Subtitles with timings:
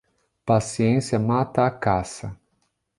[0.43, 2.35] Paciência mata a caça.